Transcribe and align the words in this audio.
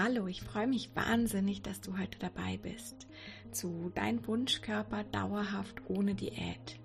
Hallo, 0.00 0.28
ich 0.28 0.42
freue 0.42 0.68
mich 0.68 0.94
wahnsinnig, 0.94 1.60
dass 1.62 1.80
du 1.80 1.98
heute 1.98 2.20
dabei 2.20 2.56
bist 2.62 3.08
zu 3.50 3.90
Dein 3.96 4.24
Wunschkörper 4.28 5.02
dauerhaft 5.02 5.74
ohne 5.88 6.14
Diät. 6.14 6.78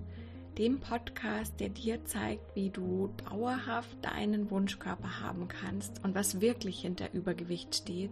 Dem 0.57 0.79
Podcast, 0.79 1.59
der 1.59 1.69
dir 1.69 2.03
zeigt, 2.05 2.55
wie 2.55 2.71
du 2.71 3.13
dauerhaft 3.29 4.03
deinen 4.03 4.49
Wunschkörper 4.49 5.19
haben 5.19 5.47
kannst 5.47 6.03
und 6.03 6.15
was 6.15 6.41
wirklich 6.41 6.79
hinter 6.81 7.13
Übergewicht 7.13 7.75
steht. 7.75 8.09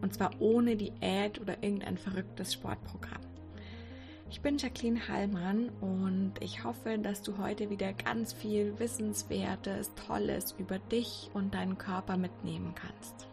Und 0.00 0.14
zwar 0.14 0.30
ohne 0.40 0.76
Diät 0.76 1.40
oder 1.40 1.60
irgendein 1.60 1.98
verrücktes 1.98 2.52
Sportprogramm. 2.52 3.22
Ich 4.30 4.40
bin 4.40 4.58
Jacqueline 4.58 5.08
Hallmann 5.08 5.70
und 5.80 6.34
ich 6.38 6.62
hoffe, 6.62 6.96
dass 6.98 7.22
du 7.22 7.38
heute 7.38 7.70
wieder 7.70 7.92
ganz 7.92 8.32
viel 8.32 8.78
Wissenswertes, 8.78 9.90
Tolles 9.96 10.54
über 10.56 10.78
dich 10.78 11.28
und 11.34 11.54
deinen 11.54 11.76
Körper 11.76 12.16
mitnehmen 12.16 12.72
kannst. 12.76 13.26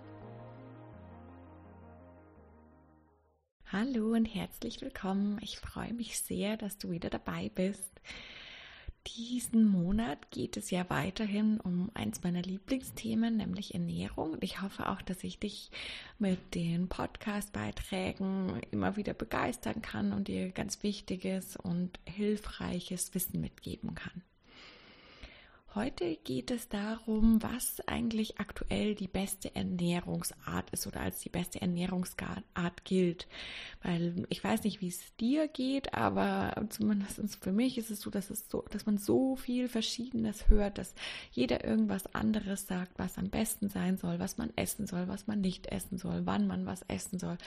Hallo 3.73 4.11
und 4.11 4.25
herzlich 4.25 4.81
willkommen. 4.81 5.39
Ich 5.41 5.57
freue 5.57 5.93
mich 5.93 6.19
sehr, 6.19 6.57
dass 6.57 6.77
du 6.77 6.91
wieder 6.91 7.09
dabei 7.09 7.49
bist. 7.55 8.01
Diesen 9.07 9.65
Monat 9.65 10.29
geht 10.29 10.57
es 10.57 10.71
ja 10.71 10.89
weiterhin 10.89 11.57
um 11.61 11.89
eins 11.93 12.21
meiner 12.21 12.41
Lieblingsthemen, 12.41 13.37
nämlich 13.37 13.73
Ernährung. 13.73 14.33
Und 14.33 14.43
ich 14.43 14.61
hoffe 14.61 14.89
auch, 14.89 15.01
dass 15.01 15.23
ich 15.23 15.39
dich 15.39 15.71
mit 16.19 16.53
den 16.53 16.89
Podcast-Beiträgen 16.89 18.59
immer 18.71 18.97
wieder 18.97 19.13
begeistern 19.13 19.81
kann 19.81 20.11
und 20.11 20.27
dir 20.27 20.51
ganz 20.51 20.83
wichtiges 20.83 21.55
und 21.55 21.97
hilfreiches 22.03 23.15
Wissen 23.15 23.39
mitgeben 23.39 23.95
kann. 23.95 24.21
Heute 25.73 26.17
geht 26.25 26.51
es 26.51 26.67
darum, 26.67 27.41
was 27.41 27.79
eigentlich 27.87 28.41
aktuell 28.41 28.93
die 28.93 29.07
beste 29.07 29.55
Ernährungsart 29.55 30.69
ist 30.71 30.85
oder 30.85 30.99
als 30.99 31.19
die 31.19 31.29
beste 31.29 31.61
Ernährungsart 31.61 32.43
gilt. 32.83 33.25
Weil 33.81 34.25
ich 34.27 34.43
weiß 34.43 34.65
nicht, 34.65 34.81
wie 34.81 34.89
es 34.89 35.15
dir 35.15 35.47
geht, 35.47 35.93
aber 35.93 36.65
zumindest 36.67 37.21
für 37.41 37.53
mich 37.53 37.77
ist 37.77 37.89
es 37.89 38.01
so, 38.01 38.09
dass 38.09 38.29
es 38.29 38.49
so, 38.49 38.65
dass 38.69 38.85
man 38.85 38.97
so 38.97 39.37
viel 39.37 39.69
Verschiedenes 39.69 40.49
hört, 40.49 40.77
dass 40.77 40.93
jeder 41.31 41.63
irgendwas 41.63 42.13
anderes 42.13 42.67
sagt, 42.67 42.99
was 42.99 43.17
am 43.17 43.29
besten 43.29 43.69
sein 43.69 43.95
soll, 43.95 44.19
was 44.19 44.37
man 44.37 44.51
essen 44.57 44.87
soll, 44.87 45.07
was 45.07 45.27
man 45.27 45.39
nicht 45.39 45.67
essen 45.67 45.97
soll, 45.97 46.25
wann 46.25 46.47
man 46.47 46.65
was 46.65 46.81
essen 46.89 47.17
soll. 47.17 47.37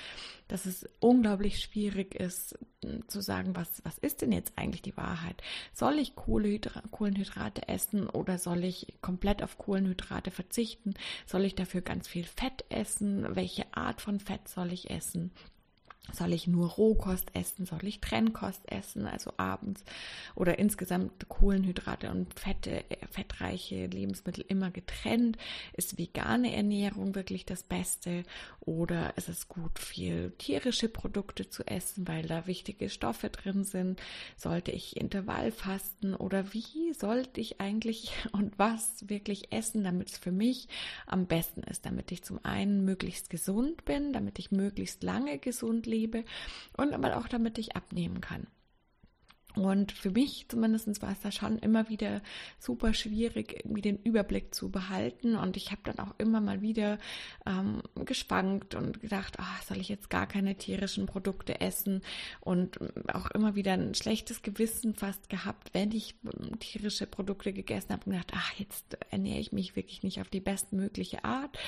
Dass 0.49 0.65
es 0.65 0.89
unglaublich 0.99 1.61
schwierig 1.61 2.15
ist, 2.15 2.59
zu 3.07 3.21
sagen, 3.21 3.57
was, 3.57 3.83
was 3.85 3.99
ist 3.99 4.23
denn 4.23 4.33
jetzt 4.33 4.53
eigentlich 4.57 4.83
die 4.83 4.97
Wahrheit? 4.97 5.43
Soll 5.73 5.99
ich 5.99 6.15
Kohlenhydrate 6.17 7.69
essen 7.69 8.09
oder 8.15 8.39
soll 8.39 8.65
ich 8.65 8.95
komplett 9.01 9.43
auf 9.43 9.59
Kohlenhydrate 9.59 10.31
verzichten? 10.31 10.95
Soll 11.27 11.45
ich 11.45 11.55
dafür 11.55 11.81
ganz 11.81 12.09
viel 12.09 12.25
Fett 12.25 12.65
essen? 12.69 13.27
Welche 13.35 13.67
Art 13.75 14.01
von 14.01 14.21
Fett 14.21 14.49
soll 14.49 14.73
ich 14.73 14.91
essen? 14.91 15.33
Soll 16.13 16.35
ich 16.35 16.47
nur 16.47 16.69
Rohkost 16.69 17.35
essen? 17.35 17.65
Soll 17.65 17.85
ich 17.85 18.01
Trennkost 18.01 18.71
essen? 18.71 19.07
Also 19.07 19.33
abends 19.39 19.83
oder 20.35 20.59
insgesamt 20.59 21.29
Kohlenhydrate 21.29 22.11
und 22.11 22.39
fette, 22.39 22.85
fettreiche 23.11 23.87
Lebensmittel 23.87 24.45
immer 24.47 24.71
getrennt? 24.71 25.39
Ist 25.73 25.99
vegane 25.99 26.55
Ernährung 26.55 27.15
wirklich 27.15 27.47
das 27.47 27.63
Beste? 27.63 28.25
Oder 28.61 29.17
ist 29.17 29.31
es 29.31 29.49
gut, 29.49 29.79
viel 29.79 30.33
tierische 30.39 30.89
Produkte 30.89 31.49
zu 31.49 31.67
essen, 31.67 32.07
weil 32.07 32.27
da 32.27 32.47
wichtige 32.47 32.91
Stoffe 32.91 33.31
drin 33.31 33.65
sind? 33.65 34.01
Sollte 34.37 34.73
ich 34.73 34.99
Intervallfasten? 34.99 36.15
Oder 36.15 36.53
wie 36.53 36.93
sollte 36.93 37.41
ich 37.41 37.61
eigentlich 37.61 38.13
und 38.33 38.59
was 38.59 39.09
wirklich 39.09 39.53
essen, 39.53 39.83
damit 39.85 40.11
es 40.11 40.19
für 40.19 40.33
mich 40.33 40.69
am 41.07 41.27
besten 41.27 41.63
ist? 41.63 41.87
Damit 41.87 42.13
ich 42.13 42.23
zum 42.23 42.45
einen 42.45 42.85
möglichst 42.85 43.31
gesund 43.31 43.87
bin, 43.87 44.13
damit 44.13 44.39
ich 44.39 44.53
möglichst 44.53 45.03
lange 45.03 45.39
gesund 45.39 45.87
lebe 45.87 45.94
lebe 45.95 46.25
und 46.77 46.93
aber 46.93 47.17
auch 47.17 47.29
damit 47.29 47.59
ich 47.59 47.77
abnehmen 47.77 48.21
kann. 48.21 48.47
Und 49.57 49.93
für 49.93 50.11
mich 50.11 50.47
zumindest 50.49 51.01
war 51.01 51.13
es 51.13 51.21
da 51.21 51.31
schon 51.31 51.59
immer 51.59 51.89
wieder 51.89 52.23
super 52.59 52.93
schwierig, 52.93 53.61
irgendwie 53.65 53.83
den 53.83 53.99
Überblick 53.99 54.55
zu 54.55 54.71
behalten. 54.71 55.37
Und 55.37 55.57
ich 55.57 55.71
habe 55.71 55.83
dann 55.85 55.99
auch 55.99 56.15
immer 56.19 56.41
mal 56.41 56.61
wieder 56.61 56.99
ähm, 57.47 57.83
geschwankt 58.05 58.75
und 58.75 59.01
gedacht, 59.01 59.37
ach, 59.39 59.63
soll 59.63 59.79
ich 59.79 59.89
jetzt 59.89 60.11
gar 60.11 60.27
keine 60.27 60.57
tierischen 60.57 61.07
Produkte 61.07 61.61
essen? 61.61 62.03
Und 62.41 62.79
auch 63.13 63.31
immer 63.31 63.55
wieder 63.55 63.75
ein 63.75 63.95
schlechtes 63.95 64.43
Gewissen 64.43 64.95
fast 64.95 65.29
gehabt, 65.29 65.73
wenn 65.73 65.93
ich 65.93 66.17
tierische 66.59 67.07
Produkte 67.07 67.53
gegessen 67.53 67.93
habe 67.93 68.07
und 68.07 68.13
gedacht, 68.13 68.33
ach, 68.35 68.53
jetzt 68.59 68.99
ernähre 69.11 69.39
ich 69.39 69.53
mich 69.53 69.77
wirklich 69.77 70.03
nicht 70.03 70.21
auf 70.21 70.29
die 70.29 70.41
bestmögliche 70.41 71.25
Art. 71.25 71.59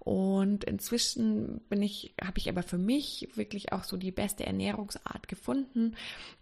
Und 0.00 0.64
inzwischen 0.64 1.60
bin 1.68 1.82
ich, 1.82 2.14
habe 2.22 2.38
ich 2.38 2.48
aber 2.48 2.62
für 2.62 2.78
mich 2.78 3.28
wirklich 3.34 3.72
auch 3.72 3.84
so 3.84 3.96
die 3.96 4.10
beste 4.10 4.46
Ernährungsart 4.46 5.28
gefunden. 5.28 5.96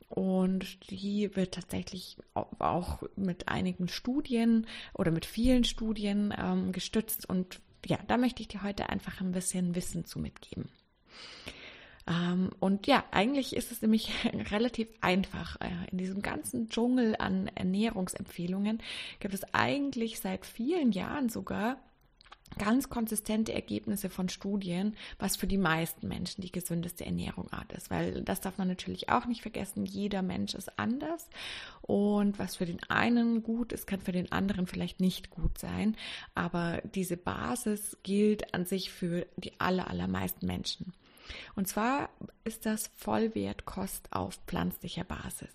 Und 0.08 0.90
die 0.90 1.34
wird 1.34 1.54
tatsächlich 1.54 2.16
auch 2.34 3.02
mit 3.16 3.48
einigen 3.48 3.88
Studien 3.88 4.66
oder 4.94 5.10
mit 5.10 5.26
vielen 5.26 5.64
Studien 5.64 6.32
ähm, 6.36 6.72
gestützt. 6.72 7.28
Und 7.28 7.60
ja, 7.84 7.98
da 8.06 8.16
möchte 8.16 8.42
ich 8.42 8.48
dir 8.48 8.62
heute 8.62 8.88
einfach 8.88 9.20
ein 9.20 9.32
bisschen 9.32 9.74
Wissen 9.74 10.04
zu 10.04 10.18
mitgeben. 10.18 10.68
Ähm, 12.06 12.50
und 12.60 12.86
ja, 12.86 13.04
eigentlich 13.10 13.56
ist 13.56 13.72
es 13.72 13.82
nämlich 13.82 14.12
relativ 14.50 14.88
einfach. 15.00 15.60
Äh, 15.60 15.90
in 15.90 15.98
diesem 15.98 16.22
ganzen 16.22 16.68
Dschungel 16.68 17.16
an 17.18 17.50
Ernährungsempfehlungen 17.54 18.80
gibt 19.18 19.34
es 19.34 19.42
eigentlich 19.54 20.20
seit 20.20 20.46
vielen 20.46 20.92
Jahren 20.92 21.28
sogar 21.28 21.78
ganz 22.58 22.88
konsistente 22.88 23.52
Ergebnisse 23.52 24.08
von 24.08 24.28
Studien, 24.28 24.96
was 25.18 25.36
für 25.36 25.46
die 25.46 25.58
meisten 25.58 26.08
Menschen 26.08 26.42
die 26.42 26.52
gesündeste 26.52 27.04
Ernährungsart 27.04 27.72
ist, 27.72 27.90
weil 27.90 28.22
das 28.22 28.40
darf 28.40 28.58
man 28.58 28.68
natürlich 28.68 29.08
auch 29.08 29.26
nicht 29.26 29.42
vergessen, 29.42 29.84
jeder 29.84 30.22
Mensch 30.22 30.54
ist 30.54 30.78
anders 30.78 31.28
und 31.82 32.38
was 32.38 32.56
für 32.56 32.66
den 32.66 32.82
einen 32.84 33.42
gut 33.42 33.72
ist, 33.72 33.86
kann 33.86 34.00
für 34.00 34.12
den 34.12 34.32
anderen 34.32 34.66
vielleicht 34.66 35.00
nicht 35.00 35.30
gut 35.30 35.58
sein, 35.58 35.96
aber 36.34 36.80
diese 36.94 37.16
Basis 37.16 37.96
gilt 38.02 38.54
an 38.54 38.64
sich 38.64 38.90
für 38.90 39.26
die 39.36 39.58
aller, 39.60 39.90
allermeisten 39.90 40.46
Menschen. 40.46 40.92
Und 41.54 41.68
zwar 41.68 42.10
ist 42.44 42.66
das 42.66 42.90
Vollwertkost 42.96 44.12
auf 44.12 44.38
pflanzlicher 44.46 45.04
Basis. 45.04 45.50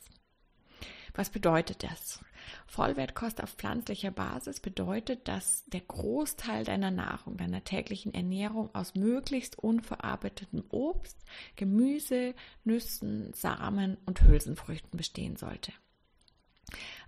Was 1.13 1.29
bedeutet 1.29 1.83
das? 1.83 2.19
Vollwertkost 2.67 3.41
auf 3.41 3.51
pflanzlicher 3.51 4.11
Basis 4.11 4.59
bedeutet, 4.59 5.27
dass 5.27 5.63
der 5.67 5.81
Großteil 5.81 6.63
deiner 6.63 6.91
Nahrung, 6.91 7.37
deiner 7.37 7.63
täglichen 7.63 8.13
Ernährung 8.13 8.73
aus 8.73 8.95
möglichst 8.95 9.57
unverarbeitetem 9.59 10.63
Obst, 10.69 11.17
Gemüse, 11.55 12.33
Nüssen, 12.63 13.33
Samen 13.33 13.97
und 14.05 14.21
Hülsenfrüchten 14.21 14.97
bestehen 14.97 15.35
sollte. 15.35 15.73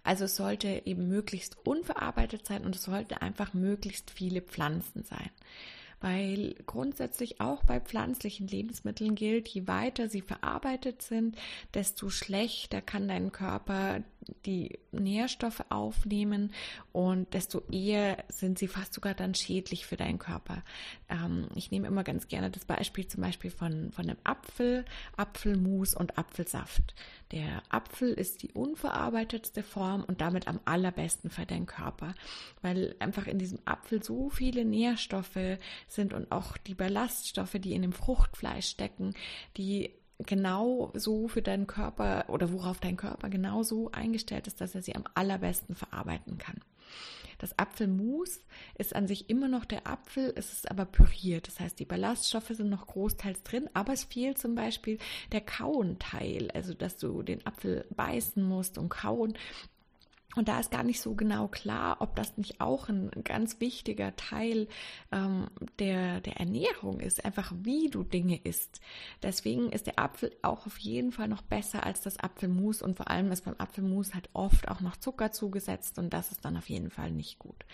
Also 0.04 0.26
es 0.26 0.36
sollte 0.36 0.82
eben 0.86 1.08
möglichst 1.08 1.58
unverarbeitet 1.66 2.46
sein 2.46 2.66
und 2.66 2.76
es 2.76 2.84
sollten 2.84 3.14
einfach 3.14 3.54
möglichst 3.54 4.12
viele 4.12 4.42
Pflanzen 4.42 5.04
sein 5.04 5.30
weil 6.04 6.56
grundsätzlich 6.66 7.40
auch 7.40 7.64
bei 7.64 7.80
pflanzlichen 7.80 8.46
Lebensmitteln 8.46 9.16
gilt, 9.16 9.48
je 9.48 9.68
weiter 9.68 10.10
sie 10.10 10.22
verarbeitet 10.22 11.02
sind, 11.02 11.38
desto 11.74 12.10
schlechter 12.10 12.82
kann 12.82 13.08
dein 13.08 13.32
Körper 13.32 14.04
die 14.46 14.80
Nährstoffe 14.92 15.64
aufnehmen 15.70 16.54
und 16.92 17.34
desto 17.34 17.62
eher 17.72 18.24
sind 18.30 18.60
sie 18.60 18.68
fast 18.68 18.94
sogar 18.94 19.14
dann 19.14 19.36
schädlich 19.36 19.86
für 19.86 19.98
deinen 19.98 20.20
Körper. 20.20 20.64
Ähm, 21.10 21.48
ich 21.56 21.72
nehme 21.72 21.88
immer 21.88 22.04
ganz 22.04 22.28
gerne 22.28 22.52
das 22.52 22.66
Beispiel 22.66 23.08
zum 23.08 23.22
Beispiel 23.22 23.52
von, 23.52 23.92
von 23.92 24.10
einem 24.10 24.20
Apfel, 24.24 24.86
Apfelmus 25.18 25.94
und 25.94 26.18
Apfelsaft. 26.18 26.96
Der 27.32 27.64
Apfel 27.70 28.14
ist 28.14 28.44
die 28.44 28.52
unverarbeitetste 28.52 29.64
Form 29.64 30.04
und 30.04 30.22
damit 30.22 30.48
am 30.48 30.60
allerbesten 30.66 31.30
für 31.30 31.46
deinen 31.46 31.66
Körper, 31.66 32.14
weil 32.62 32.96
einfach 33.00 33.26
in 33.26 33.40
diesem 33.40 33.60
Apfel 33.66 34.04
so 34.04 34.30
viele 34.30 34.66
Nährstoffe 34.66 35.58
sind 35.88 36.14
und 36.14 36.32
auch 36.32 36.58
die 36.58 36.76
Ballaststoffe, 36.76 37.56
die 37.56 37.74
in 37.74 37.82
dem 37.82 37.94
Fruchtfleisch 37.94 38.68
stecken, 38.68 39.16
die 39.58 39.92
genau 40.28 40.92
so 40.96 41.28
für 41.28 41.42
deinen 41.42 41.68
Körper 41.68 42.26
oder 42.28 42.52
worauf 42.52 42.80
dein 42.80 42.98
Körper 42.98 43.30
genau 43.30 43.64
so 43.64 43.92
eingestellt 43.92 44.48
ist, 44.48 44.62
dass 44.62 44.76
er 44.76 44.82
sie 44.82 44.96
am 44.96 45.06
allerbesten 45.14 45.76
verarbeiten 45.76 46.38
kann. 46.38 46.60
Das 47.44 47.60
Apfelmus 47.60 48.40
ist 48.78 48.96
an 48.96 49.06
sich 49.06 49.30
immer 49.30 49.50
noch 49.50 49.66
der 49.66 49.86
Apfel, 49.86 50.32
es 50.38 50.54
ist 50.54 50.72
aber 50.72 50.86
püriert. 50.86 51.48
Das 51.48 51.60
heißt, 51.60 51.78
die 51.78 51.86
Ballaststoffe 51.86 52.48
sind 52.48 52.70
noch 52.70 52.88
großteils 52.88 53.44
drin, 53.44 53.70
aber 53.74 53.92
es 53.92 54.06
fehlt 54.06 54.38
zum 54.38 54.56
Beispiel 54.56 54.98
der 55.34 55.42
Kauenteil, 55.42 56.50
also 56.52 56.74
dass 56.74 56.96
du 56.96 57.22
den 57.22 57.46
Apfel 57.46 57.86
beißen 57.90 58.42
musst 58.42 58.78
und 58.78 58.88
kauen. 58.88 59.34
Und 60.36 60.48
da 60.48 60.60
ist 60.60 60.72
gar 60.72 60.84
nicht 60.84 61.02
so 61.02 61.14
genau 61.14 61.48
klar, 61.48 61.98
ob 62.00 62.16
das 62.16 62.38
nicht 62.38 62.60
auch 62.60 62.90
ein 62.90 63.12
ganz 63.24 63.60
wichtiger 63.60 64.16
Teil 64.16 64.68
ähm, 65.12 65.48
der, 65.80 66.22
der 66.22 66.38
Ernährung 66.38 67.00
ist, 67.00 67.24
einfach 67.24 67.52
wie 67.62 67.90
du 67.90 68.04
Dinge 68.04 68.40
isst. 68.44 68.82
Deswegen 69.22 69.72
ist 69.72 69.88
der 69.88 70.00
Apfel 70.00 70.32
auch 70.42 70.66
auf 70.66 70.78
jeden 70.80 71.12
Fall 71.12 71.28
noch 71.28 71.42
besser 71.42 71.84
als 71.84 72.02
das 72.02 72.20
Apfelmus 72.20 72.82
und 72.82 72.98
vor 72.98 73.10
allem 73.10 73.32
ist 73.32 73.46
beim 73.46 73.56
Apfelmus 73.58 74.14
halt 74.14 74.30
oft 74.34 74.68
auch 74.70 74.82
noch 74.82 74.98
Zucker 74.98 75.32
zugesetzt 75.32 76.00
und 76.00 76.12
das 76.12 76.32
ist 76.32 76.44
dann 76.46 76.58
auf 76.58 76.70
jeden 76.70 76.90
Fall 76.90 77.12
nicht 77.12 77.40
gut. 77.40 77.66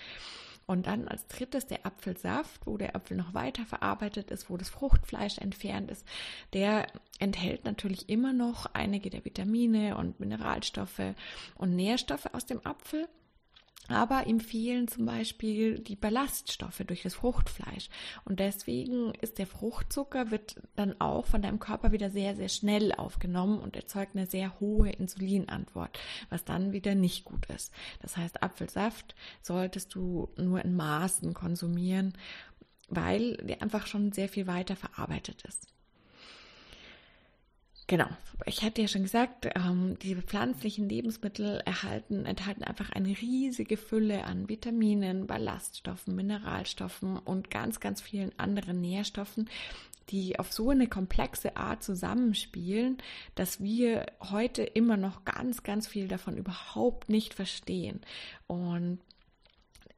Und 0.69 0.85
dann 0.85 1.07
als 1.07 1.25
drittes 1.25 1.65
der 1.65 1.83
Apfelsaft, 1.87 2.67
wo 2.67 2.77
der 2.77 2.95
Apfel 2.95 3.17
noch 3.17 3.33
weiter 3.33 3.65
verarbeitet 3.65 4.29
ist, 4.29 4.51
wo 4.51 4.55
das 4.55 4.69
Fruchtfleisch 4.69 5.39
entfernt 5.39 5.89
ist. 5.89 6.05
Der 6.53 6.85
enthält 7.17 7.65
natürlich 7.65 8.07
immer 8.07 8.33
noch 8.33 8.67
einige 8.73 9.09
der 9.09 9.25
Vitamine 9.25 9.97
und 9.97 10.19
Mineralstoffe 10.19 11.15
und 11.55 11.75
Nährstoffe 11.75 12.27
aus 12.33 12.45
dem 12.45 12.63
Apfel. 12.67 13.07
Aber 13.89 14.27
ihm 14.27 14.39
fehlen 14.39 14.87
zum 14.87 15.05
Beispiel 15.05 15.79
die 15.79 15.95
Ballaststoffe 15.95 16.83
durch 16.85 17.01
das 17.01 17.15
Fruchtfleisch. 17.15 17.89
Und 18.23 18.39
deswegen 18.39 19.13
ist 19.15 19.39
der 19.39 19.47
Fruchtzucker, 19.47 20.29
wird 20.29 20.55
dann 20.75 20.99
auch 21.01 21.25
von 21.25 21.41
deinem 21.41 21.59
Körper 21.59 21.91
wieder 21.91 22.11
sehr, 22.11 22.35
sehr 22.35 22.49
schnell 22.49 22.93
aufgenommen 22.93 23.59
und 23.59 23.75
erzeugt 23.75 24.15
eine 24.15 24.27
sehr 24.27 24.59
hohe 24.59 24.91
Insulinantwort, 24.91 25.97
was 26.29 26.45
dann 26.45 26.71
wieder 26.71 26.93
nicht 26.93 27.25
gut 27.25 27.47
ist. 27.47 27.73
Das 28.01 28.15
heißt, 28.15 28.43
Apfelsaft 28.43 29.15
solltest 29.41 29.95
du 29.95 30.29
nur 30.37 30.63
in 30.63 30.75
Maßen 30.75 31.33
konsumieren, 31.33 32.13
weil 32.89 33.37
der 33.37 33.61
einfach 33.63 33.87
schon 33.87 34.11
sehr 34.11 34.29
viel 34.29 34.45
weiter 34.45 34.75
verarbeitet 34.75 35.43
ist. 35.47 35.67
Genau, 37.89 38.05
ich 38.45 38.61
hatte 38.61 38.83
ja 38.83 38.87
schon 38.87 39.01
gesagt, 39.01 39.47
ähm, 39.55 39.97
diese 40.03 40.21
pflanzlichen 40.21 40.87
Lebensmittel 40.87 41.59
erhalten, 41.65 42.27
enthalten 42.27 42.63
einfach 42.63 42.91
eine 42.91 43.07
riesige 43.07 43.77
Fülle 43.77 44.25
an 44.25 44.47
Vitaminen, 44.47 45.25
Ballaststoffen, 45.25 46.15
Mineralstoffen 46.15 47.17
und 47.17 47.49
ganz, 47.49 47.79
ganz 47.79 47.99
vielen 47.99 48.31
anderen 48.37 48.79
Nährstoffen, 48.79 49.49
die 50.09 50.37
auf 50.37 50.53
so 50.53 50.69
eine 50.69 50.85
komplexe 50.85 51.57
Art 51.57 51.81
zusammenspielen, 51.83 52.99
dass 53.33 53.59
wir 53.59 54.05
heute 54.21 54.61
immer 54.61 54.95
noch 54.95 55.25
ganz, 55.25 55.63
ganz 55.63 55.87
viel 55.87 56.07
davon 56.07 56.37
überhaupt 56.37 57.09
nicht 57.09 57.33
verstehen. 57.33 58.01
Und 58.45 58.99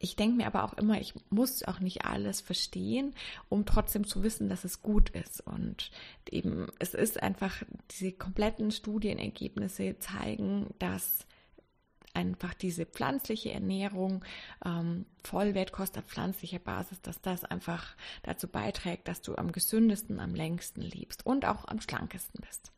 ich 0.02 0.16
denke 0.16 0.38
mir 0.38 0.48
aber 0.48 0.64
auch 0.64 0.74
immer, 0.74 1.00
ich 1.00 1.14
muss 1.30 1.64
auch 1.64 1.80
nicht 1.80 2.06
alles 2.06 2.42
verstehen, 2.42 3.14
um 3.50 3.66
trotzdem 3.66 4.06
zu 4.06 4.24
wissen, 4.24 4.50
dass 4.50 4.64
es 4.64 4.82
gut 4.82 5.10
ist. 5.12 5.42
Und 5.42 5.92
eben, 6.30 6.68
es 6.80 6.94
ist 6.94 7.22
einfach, 7.22 7.64
diese 7.92 8.12
kompletten 8.12 8.72
Studienergebnisse 8.72 10.00
zeigen, 10.00 10.74
dass 10.80 11.26
einfach 12.14 12.54
diese 12.54 12.86
pflanzliche 12.86 13.52
Ernährung, 13.52 14.26
ähm, 14.66 15.06
Vollwertkost 15.24 15.98
auf 15.98 16.06
pflanzlicher 16.06 16.60
Basis, 16.60 17.02
dass 17.02 17.22
das 17.22 17.46
einfach 17.46 17.96
dazu 18.24 18.48
beiträgt, 18.48 19.08
dass 19.08 19.22
du 19.22 19.36
am 19.36 19.52
gesündesten, 19.52 20.20
am 20.20 20.36
längsten 20.36 20.82
lebst 20.82 21.26
und 21.26 21.46
auch 21.46 21.66
am 21.66 21.80
schlankesten 21.80 22.42
bist. 22.42 22.72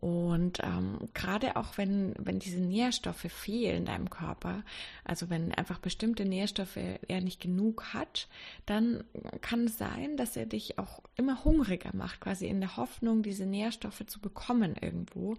Und 0.00 0.60
ähm, 0.62 1.08
gerade 1.12 1.56
auch 1.56 1.76
wenn, 1.76 2.14
wenn 2.18 2.38
diese 2.38 2.60
Nährstoffe 2.60 3.26
fehlen 3.28 3.84
deinem 3.84 4.10
Körper, 4.10 4.62
also 5.02 5.28
wenn 5.28 5.52
einfach 5.52 5.80
bestimmte 5.80 6.24
Nährstoffe 6.24 6.78
er 7.08 7.20
nicht 7.20 7.40
genug 7.40 7.94
hat, 7.94 8.28
dann 8.64 9.02
kann 9.40 9.64
es 9.64 9.76
sein, 9.76 10.16
dass 10.16 10.36
er 10.36 10.46
dich 10.46 10.78
auch 10.78 11.02
immer 11.16 11.42
hungriger 11.44 11.90
macht, 11.94 12.20
quasi 12.20 12.46
in 12.46 12.60
der 12.60 12.76
Hoffnung, 12.76 13.24
diese 13.24 13.44
Nährstoffe 13.44 14.04
zu 14.06 14.20
bekommen 14.20 14.76
irgendwo. 14.80 15.36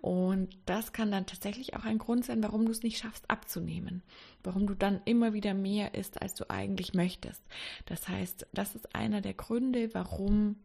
Und 0.00 0.56
das 0.64 0.94
kann 0.94 1.10
dann 1.10 1.26
tatsächlich 1.26 1.76
auch 1.76 1.84
ein 1.84 1.98
Grund 1.98 2.24
sein, 2.24 2.42
warum 2.42 2.64
du 2.64 2.72
es 2.72 2.82
nicht 2.82 2.96
schaffst 2.96 3.28
abzunehmen, 3.30 4.02
warum 4.42 4.66
du 4.66 4.74
dann 4.74 5.02
immer 5.04 5.34
wieder 5.34 5.52
mehr 5.52 5.94
isst, 5.94 6.22
als 6.22 6.32
du 6.34 6.48
eigentlich 6.48 6.94
möchtest. 6.94 7.42
Das 7.84 8.08
heißt, 8.08 8.46
das 8.54 8.74
ist 8.74 8.94
einer 8.94 9.20
der 9.20 9.34
Gründe, 9.34 9.92
warum 9.92 10.56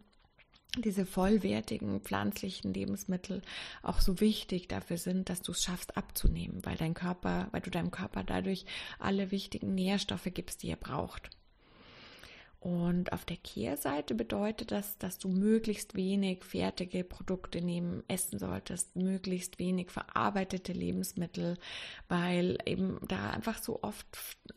diese 0.78 1.06
vollwertigen 1.06 2.02
pflanzlichen 2.02 2.74
Lebensmittel 2.74 3.42
auch 3.84 4.02
so 4.02 4.20
wichtig 4.20 4.68
dafür 4.68 4.98
sind, 4.98 5.30
dass 5.30 5.42
du 5.42 5.52
es 5.52 5.64
schaffst 5.64 5.98
abzunehmen, 5.98 6.62
weil 6.64 6.78
dein 6.78 6.94
Körper, 6.94 7.48
weil 7.52 7.62
du 7.62 7.70
deinem 7.70 7.92
Körper 7.92 8.24
dadurch 8.24 8.66
alle 9.00 9.32
wichtigen 9.32 9.76
Nährstoffe 9.76 10.30
gibst, 10.34 10.64
die 10.64 10.70
er 10.70 10.78
braucht. 10.78 11.30
Und 12.64 13.12
auf 13.12 13.26
der 13.26 13.36
Kehrseite 13.36 14.16
bedeutet 14.16 14.72
das, 14.72 14.98
dass 14.98 15.18
du 15.18 15.28
möglichst 15.28 15.96
wenig 15.96 16.46
fertige 16.46 17.04
Produkte 17.04 17.60
nehmen, 17.60 18.04
essen 18.08 18.40
solltest, 18.40 18.96
möglichst 18.96 19.60
wenig 19.60 19.92
verarbeitete 19.92 20.72
Lebensmittel, 20.72 21.58
weil 22.08 22.58
eben 22.66 23.00
da 23.06 23.32
einfach 23.32 23.62
so 23.62 23.84
oft 23.84 24.08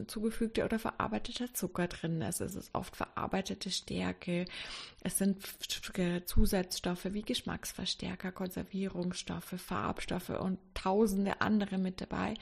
zugefügte 0.07 0.65
oder 0.65 0.79
verarbeiteter 0.79 1.53
Zucker 1.53 1.89
drin 1.89 2.21
ist. 2.21 2.41
Es 2.41 2.55
ist 2.55 2.73
oft 2.77 2.95
verarbeitete 2.95 3.73
Stärke. 3.73 4.45
Es 5.03 5.19
sind 5.19 5.45
Zusatzstoffe 6.27 7.13
wie 7.13 7.23
Geschmacksverstärker, 7.23 8.31
Konservierungsstoffe, 8.31 9.61
Farbstoffe 9.61 10.31
und 10.31 10.61
tausende 10.75 11.41
andere 11.41 11.77
mit 11.77 12.01
dabei. 12.01 12.35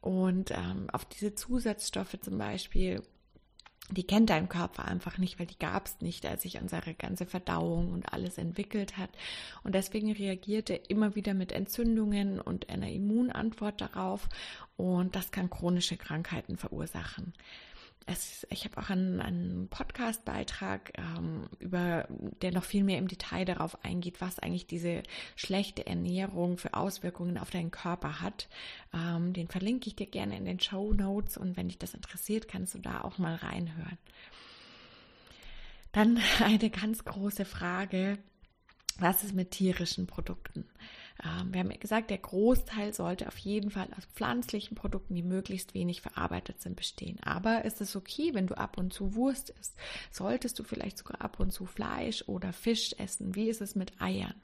Und 0.00 0.50
ähm, 0.50 0.88
auf 0.90 1.04
diese 1.04 1.34
Zusatzstoffe 1.34 2.16
zum 2.22 2.38
Beispiel 2.38 3.02
die 3.90 4.06
kennt 4.06 4.30
dein 4.30 4.48
Körper 4.48 4.86
einfach 4.86 5.18
nicht, 5.18 5.38
weil 5.38 5.46
die 5.46 5.58
gab 5.58 5.86
es 5.86 6.00
nicht, 6.00 6.24
als 6.24 6.42
sich 6.42 6.60
unsere 6.60 6.94
ganze 6.94 7.26
Verdauung 7.26 7.92
und 7.92 8.12
alles 8.12 8.38
entwickelt 8.38 8.96
hat. 8.96 9.10
Und 9.62 9.74
deswegen 9.74 10.12
reagiert 10.12 10.70
er 10.70 10.88
immer 10.88 11.14
wieder 11.14 11.34
mit 11.34 11.52
Entzündungen 11.52 12.40
und 12.40 12.70
einer 12.70 12.88
Immunantwort 12.88 13.80
darauf. 13.80 14.28
Und 14.76 15.16
das 15.16 15.30
kann 15.32 15.50
chronische 15.50 15.96
Krankheiten 15.96 16.56
verursachen 16.56 17.34
es, 18.06 18.46
ich 18.50 18.64
habe 18.64 18.78
auch 18.78 18.90
einen, 18.90 19.20
einen 19.20 19.68
Podcast-Beitrag, 19.68 20.92
ähm, 20.98 21.48
über, 21.58 22.06
der 22.42 22.52
noch 22.52 22.64
viel 22.64 22.84
mehr 22.84 22.98
im 22.98 23.08
Detail 23.08 23.44
darauf 23.44 23.82
eingeht, 23.84 24.20
was 24.20 24.38
eigentlich 24.38 24.66
diese 24.66 25.02
schlechte 25.36 25.86
Ernährung 25.86 26.58
für 26.58 26.74
Auswirkungen 26.74 27.38
auf 27.38 27.50
deinen 27.50 27.70
Körper 27.70 28.20
hat. 28.20 28.48
Ähm, 28.92 29.32
den 29.32 29.48
verlinke 29.48 29.88
ich 29.88 29.96
dir 29.96 30.06
gerne 30.06 30.36
in 30.36 30.44
den 30.44 30.60
Show 30.60 30.92
Notes 30.92 31.36
und 31.38 31.56
wenn 31.56 31.68
dich 31.68 31.78
das 31.78 31.94
interessiert, 31.94 32.46
kannst 32.48 32.74
du 32.74 32.78
da 32.78 33.00
auch 33.02 33.18
mal 33.18 33.36
reinhören. 33.36 33.98
Dann 35.92 36.20
eine 36.44 36.70
ganz 36.70 37.04
große 37.04 37.44
Frage. 37.44 38.18
Was 38.98 39.24
ist 39.24 39.34
mit 39.34 39.50
tierischen 39.50 40.06
Produkten? 40.06 40.66
Ähm, 41.22 41.52
wir 41.52 41.60
haben 41.60 41.70
ja 41.70 41.76
gesagt, 41.76 42.10
der 42.10 42.18
Großteil 42.18 42.92
sollte 42.92 43.28
auf 43.28 43.38
jeden 43.38 43.70
Fall 43.70 43.88
aus 43.96 44.04
pflanzlichen 44.06 44.74
Produkten, 44.74 45.14
die 45.14 45.22
möglichst 45.22 45.74
wenig 45.74 46.00
verarbeitet 46.00 46.60
sind, 46.60 46.76
bestehen. 46.76 47.18
Aber 47.22 47.64
ist 47.64 47.80
es 47.80 47.94
okay, 47.94 48.34
wenn 48.34 48.46
du 48.46 48.56
ab 48.56 48.78
und 48.78 48.92
zu 48.92 49.14
Wurst 49.14 49.50
isst? 49.60 49.74
Solltest 50.10 50.58
du 50.58 50.64
vielleicht 50.64 50.98
sogar 50.98 51.20
ab 51.20 51.38
und 51.38 51.52
zu 51.52 51.66
Fleisch 51.66 52.24
oder 52.26 52.52
Fisch 52.52 52.94
essen? 52.98 53.34
Wie 53.34 53.48
ist 53.48 53.60
es 53.60 53.74
mit 53.74 54.00
Eiern? 54.00 54.34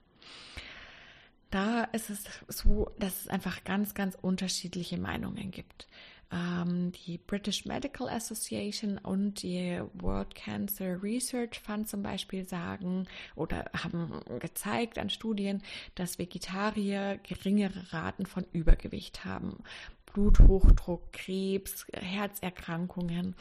Da 1.50 1.84
ist 1.84 2.10
es 2.10 2.24
so, 2.48 2.90
dass 2.98 3.22
es 3.22 3.28
einfach 3.28 3.64
ganz, 3.64 3.94
ganz 3.94 4.16
unterschiedliche 4.20 4.98
Meinungen 4.98 5.50
gibt. 5.50 5.88
Ähm, 6.32 6.92
die 6.92 7.18
British 7.18 7.64
Medical 7.64 8.08
Association 8.08 8.98
und 8.98 9.42
die 9.42 9.80
World 9.94 10.36
Cancer 10.36 11.02
Research 11.02 11.58
Fund 11.58 11.88
zum 11.88 12.04
Beispiel 12.04 12.46
sagen 12.46 13.08
oder 13.34 13.68
haben 13.74 14.20
gezeigt 14.38 14.96
an 14.98 15.10
Studien, 15.10 15.62
dass 15.96 16.20
Vegetarier 16.20 17.18
geringere 17.18 17.92
Raten 17.92 18.26
von 18.26 18.44
Übergewicht 18.52 19.24
haben. 19.24 19.64
Bluthochdruck, 20.12 21.12
Krebs, 21.12 21.86
Herzerkrankungen 21.92 23.34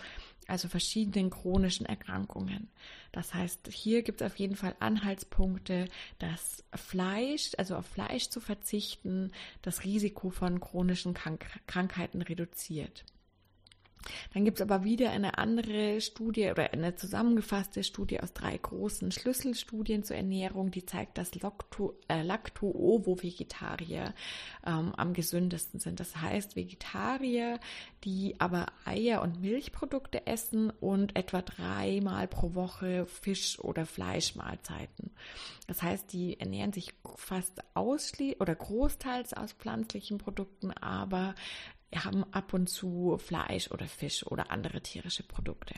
also 0.49 0.67
verschiedenen 0.67 1.29
chronischen 1.29 1.85
Erkrankungen. 1.85 2.69
Das 3.11 3.33
heißt, 3.33 3.69
hier 3.71 4.03
gibt 4.03 4.21
es 4.21 4.27
auf 4.27 4.37
jeden 4.37 4.55
Fall 4.55 4.75
Anhaltspunkte, 4.79 5.85
dass 6.19 6.63
Fleisch, 6.73 7.51
also 7.57 7.75
auf 7.75 7.85
Fleisch 7.85 8.29
zu 8.29 8.39
verzichten, 8.39 9.31
das 9.61 9.83
Risiko 9.83 10.29
von 10.29 10.59
chronischen 10.59 11.13
Krank 11.13 11.45
Krankheiten 11.67 12.21
reduziert. 12.21 13.05
Dann 14.33 14.45
gibt 14.45 14.59
es 14.59 14.61
aber 14.61 14.83
wieder 14.83 15.11
eine 15.11 15.37
andere 15.37 15.99
Studie 16.01 16.51
oder 16.51 16.71
eine 16.71 16.95
zusammengefasste 16.95 17.83
Studie 17.83 18.19
aus 18.19 18.33
drei 18.33 18.57
großen 18.57 19.11
Schlüsselstudien 19.11 20.03
zur 20.03 20.15
Ernährung, 20.15 20.71
die 20.71 20.85
zeigt, 20.85 21.17
dass 21.17 21.31
äh, 22.07 22.21
Lacto-Ovo-Vegetarier 22.21 24.13
ähm, 24.65 24.93
am 24.95 25.13
gesündesten 25.13 25.79
sind. 25.79 25.99
Das 25.99 26.15
heißt, 26.15 26.55
Vegetarier, 26.55 27.59
die 28.03 28.35
aber 28.39 28.67
Eier 28.85 29.21
und 29.21 29.41
Milchprodukte 29.41 30.27
essen 30.27 30.69
und 30.69 31.15
etwa 31.15 31.41
dreimal 31.41 32.27
pro 32.27 32.53
Woche 32.55 33.05
Fisch- 33.05 33.59
oder 33.59 33.85
Fleischmahlzeiten. 33.85 35.11
Das 35.67 35.81
heißt, 35.83 36.11
die 36.13 36.39
ernähren 36.39 36.73
sich 36.73 36.93
fast 37.15 37.61
ausschließlich 37.75 38.39
oder 38.41 38.55
großteils 38.55 39.33
aus 39.33 39.53
pflanzlichen 39.53 40.17
Produkten, 40.17 40.71
aber 40.71 41.35
haben 41.96 42.24
ab 42.31 42.53
und 42.53 42.69
zu 42.69 43.17
Fleisch 43.17 43.72
oder 43.72 43.88
Fisch 43.88 44.25
oder 44.25 44.51
andere 44.51 44.81
tierische 44.81 45.24
Produkte. 45.24 45.75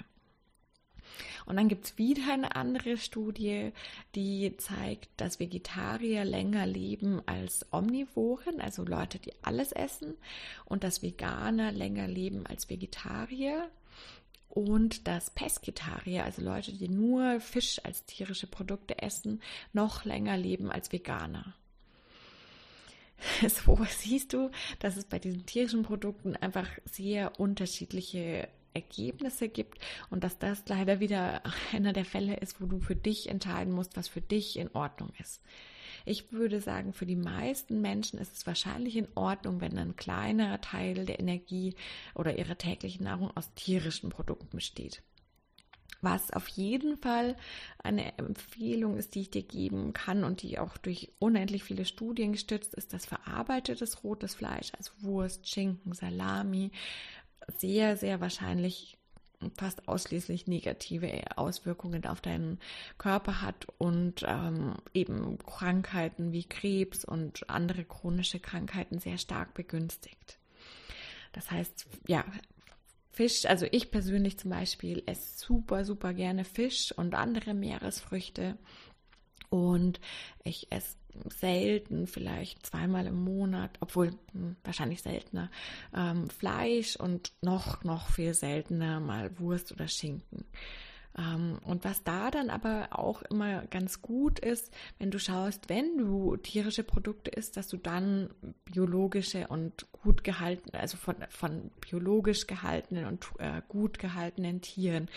Und 1.46 1.58
dann 1.58 1.68
gibt 1.68 1.86
es 1.86 1.98
wieder 1.98 2.32
eine 2.32 2.56
andere 2.56 2.98
Studie, 2.98 3.72
die 4.16 4.56
zeigt, 4.58 5.10
dass 5.18 5.40
Vegetarier 5.40 6.24
länger 6.24 6.66
leben 6.66 7.22
als 7.26 7.66
Omnivoren, 7.72 8.62
also 8.62 8.84
Leute, 8.84 9.20
die 9.20 9.34
alles 9.42 9.72
essen, 9.72 10.16
und 10.66 10.84
dass 10.84 11.02
Veganer 11.02 11.72
länger 11.72 12.08
leben 12.08 12.46
als 12.46 12.70
Vegetarier. 12.70 13.70
Und 14.50 15.08
dass 15.08 15.30
Pesketarier, 15.30 16.26
also 16.26 16.42
Leute, 16.42 16.74
die 16.74 16.90
nur 16.90 17.40
Fisch 17.40 17.80
als 17.86 18.04
tierische 18.04 18.48
Produkte 18.48 19.02
essen, 19.02 19.42
noch 19.72 20.04
länger 20.04 20.36
leben 20.36 20.70
als 20.70 20.92
Veganer. 20.92 21.54
so 23.48 23.78
siehst 23.90 24.34
du, 24.34 24.52
dass 24.80 24.98
es 24.98 25.06
bei 25.06 25.20
diesen 25.20 25.46
tierischen 25.46 25.84
Produkten 25.84 26.36
einfach 26.36 26.68
sehr 26.86 27.40
unterschiedliche 27.40 28.48
Ergebnisse 28.74 29.50
gibt 29.50 29.80
und 30.10 30.24
dass 30.24 30.38
das 30.38 30.64
leider 30.68 31.00
wieder 31.00 31.42
einer 31.74 31.94
der 31.94 32.06
Fälle 32.06 32.38
ist, 32.38 32.62
wo 32.62 32.66
du 32.66 32.80
für 32.80 32.96
dich 32.96 33.30
entscheiden 33.30 33.74
musst, 33.74 33.98
was 33.98 34.08
für 34.08 34.22
dich 34.22 34.58
in 34.58 34.70
Ordnung 34.74 35.12
ist. 35.20 35.42
Ich 36.04 36.32
würde 36.32 36.62
sagen, 36.62 36.94
für 36.94 37.06
die 37.06 37.16
meisten 37.16 37.82
Menschen 37.82 38.18
ist 38.18 38.36
es 38.36 38.48
wahrscheinlich 38.48 38.96
in 38.96 39.08
Ordnung, 39.14 39.62
wenn 39.62 39.78
ein 39.78 39.96
kleiner 39.96 40.60
Teil 40.60 41.06
der 41.06 41.20
Energie 41.20 41.76
oder 42.16 42.40
ihrer 42.40 42.58
täglichen 42.58 43.04
Nahrung 43.04 43.30
aus 43.36 43.54
tierischen 43.54 44.10
Produkten 44.10 44.58
besteht. 44.58 45.04
Was 46.02 46.32
auf 46.32 46.48
jeden 46.48 46.98
Fall 46.98 47.36
eine 47.84 48.18
Empfehlung 48.18 48.98
ist, 48.98 49.14
die 49.14 49.22
ich 49.22 49.30
dir 49.30 49.44
geben 49.44 49.94
kann 49.94 50.24
und 50.24 50.42
die 50.42 50.58
auch 50.58 50.78
durch 50.78 51.12
unendlich 51.20 51.64
viele 51.64 51.86
Studien 51.86 52.32
gestützt 52.32 52.74
ist, 52.74 52.94
dass 52.94 53.06
verarbeitetes 53.06 54.04
rotes 54.04 54.34
Fleisch, 54.34 54.72
also 54.78 54.92
Wurst, 55.02 55.48
Schinken, 55.48 55.94
Salami, 55.94 56.72
sehr, 57.58 57.98
sehr 57.98 58.20
wahrscheinlich 58.20 58.98
fast 59.58 59.88
ausschließlich 59.88 60.48
negative 60.48 61.38
Auswirkungen 61.38 62.06
auf 62.06 62.22
deinen 62.22 62.60
Körper 62.98 63.42
hat 63.42 63.68
und 63.78 64.24
ähm, 64.28 64.76
eben 64.94 65.38
Krankheiten 65.40 66.32
wie 66.32 66.44
Krebs 66.44 67.06
und 67.06 67.50
andere 67.50 67.84
chronische 67.84 68.40
Krankheiten 68.40 69.00
sehr 69.00 69.18
stark 69.18 69.54
begünstigt. 69.54 70.38
Das 71.34 71.50
heißt, 71.50 71.88
ja, 72.08 72.26
Fisch, 73.12 73.46
also 73.46 73.66
ich 73.72 73.92
persönlich 73.92 74.40
zum 74.40 74.52
Beispiel 74.52 75.04
esse 75.06 75.38
super, 75.38 75.84
super 75.86 76.14
gerne 76.14 76.46
Fisch 76.46 76.94
und 76.96 77.14
andere 77.14 77.54
Meeresfrüchte. 77.54 78.58
Und 79.50 80.00
ich 80.46 80.72
esse 80.72 80.96
selten, 81.28 82.08
vielleicht 82.08 82.66
zweimal 82.66 83.06
im 83.06 83.22
Monat, 83.22 83.78
obwohl 83.82 84.12
hm, 84.32 84.56
wahrscheinlich 84.64 85.02
seltener, 85.02 85.52
ähm, 85.94 86.30
Fleisch 86.30 86.96
und 86.96 87.34
noch, 87.42 87.84
noch 87.84 88.10
viel 88.10 88.34
seltener 88.34 89.02
mal 89.02 89.38
Wurst 89.40 89.74
oder 89.74 89.90
Schinken. 89.90 90.46
Ähm, 91.18 91.60
und 91.66 91.84
was 91.84 92.04
da 92.04 92.32
dann 92.32 92.50
aber 92.50 92.90
auch 92.92 93.22
immer 93.24 93.66
ganz 93.68 94.02
gut 94.02 94.40
ist, 94.40 94.74
wenn 94.98 95.12
du 95.12 95.20
schaust, 95.20 95.70
wenn 95.70 95.98
du 95.98 96.38
tierische 96.38 96.84
Produkte 96.84 97.32
isst, 97.32 97.58
dass 97.58 97.68
du 97.68 97.78
dann 97.78 98.30
biologische 98.66 99.48
und 99.48 99.92
gut 99.92 100.24
gehalten, 100.24 100.76
also 100.76 100.98
von, 100.98 101.16
von 101.30 101.72
biologisch 101.82 102.48
gehaltenen 102.48 103.06
und 103.06 103.28
äh, 103.40 103.62
gut 103.68 104.00
gehaltenen 104.00 104.62
Tieren 104.62 105.10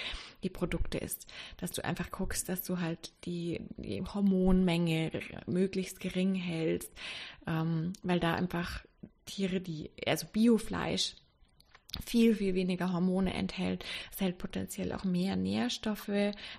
die 0.42 0.50
Produkte 0.50 0.98
isst. 0.98 1.26
Dass 1.58 1.70
du 1.70 1.84
einfach 1.84 2.10
guckst, 2.10 2.48
dass 2.48 2.62
du 2.62 2.80
halt 2.80 3.12
die, 3.24 3.60
die 3.76 4.02
Hormonmenge 4.02 5.10
möglichst 5.46 6.00
gering 6.00 6.34
hältst, 6.34 6.92
ähm, 7.46 7.92
weil 8.02 8.20
da 8.20 8.34
einfach 8.34 8.84
Tiere, 9.26 9.60
die, 9.60 9.90
also 10.06 10.26
Biofleisch, 10.32 11.14
viel, 12.04 12.34
viel 12.34 12.54
weniger 12.54 12.92
Hormone 12.92 13.34
enthält. 13.34 13.84
Es 14.12 14.20
hält 14.20 14.38
potenziell 14.38 14.92
auch 14.92 15.04
mehr 15.04 15.36
Nährstoffe, 15.36 16.08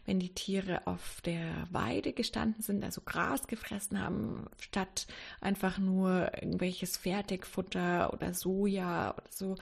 wenn 0.05 0.19
die 0.19 0.33
Tiere 0.33 0.87
auf 0.87 1.21
der 1.21 1.67
Weide 1.71 2.13
gestanden 2.13 2.61
sind, 2.61 2.83
also 2.83 3.01
Gras 3.01 3.47
gefressen 3.47 3.99
haben, 4.01 4.45
statt 4.59 5.07
einfach 5.41 5.77
nur 5.77 6.31
irgendwelches 6.35 6.97
Fertigfutter 6.97 8.13
oder 8.13 8.33
Soja 8.33 9.13
oder 9.13 9.29
so. 9.29 9.55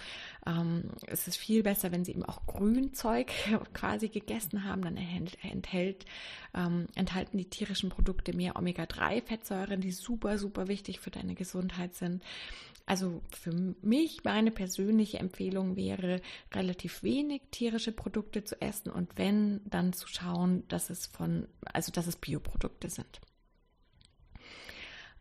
Ähm, 0.46 0.90
es 1.08 1.28
ist 1.28 1.38
viel 1.38 1.64
besser, 1.64 1.92
wenn 1.92 2.06
sie 2.06 2.12
eben 2.12 2.26
auch 2.26 2.46
Grünzeug 2.46 3.32
quasi 3.74 4.10
gegessen 4.10 4.64
haben, 4.64 4.82
dann 4.84 4.98
enthält, 4.98 6.06
ähm, 6.56 6.88
enthalten 6.96 7.38
die 7.38 7.50
tierischen 7.50 7.90
Produkte 7.90 8.36
mehr 8.36 8.56
Omega-3-Fettsäuren, 8.56 9.82
die 9.82 9.92
super, 9.92 10.38
super 10.38 10.68
wichtig 10.68 11.00
für 11.00 11.12
deine 11.12 11.36
Gesundheit 11.36 11.96
sind. 11.96 12.22
Also 12.86 13.22
für 13.32 13.54
mich, 13.82 14.26
meine 14.26 14.52
persönliche 14.52 15.18
Empfehlung 15.18 15.63
wäre, 15.76 16.22
relativ 16.54 17.04
wenig 17.04 17.42
tierische 17.52 17.92
Produkte 17.92 18.44
zu 18.44 18.60
essen 18.62 18.92
und 18.92 19.18
wenn, 19.18 19.62
dann 19.66 19.94
zu 19.94 20.08
schauen, 20.08 20.68
dass 20.68 20.90
es 20.90 21.08
von, 21.08 21.48
also 21.66 21.92
dass 21.92 22.08
es 22.08 22.16
Bioprodukte 22.16 22.90
sind. 22.90 23.22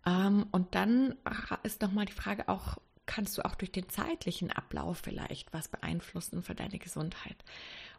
Ähm, 0.07 0.47
und 0.51 0.75
dann 0.75 1.15
ist 1.63 1.83
nochmal 1.83 2.07
die 2.07 2.13
Frage 2.13 2.49
auch, 2.49 2.79
kannst 3.07 3.37
du 3.37 3.45
auch 3.45 3.55
durch 3.55 3.73
den 3.73 3.89
zeitlichen 3.89 4.51
Ablauf 4.51 4.99
vielleicht 4.99 5.53
was 5.53 5.69
beeinflussen 5.69 6.43
für 6.43 6.55
deine 6.55 6.79
Gesundheit? 6.79 7.37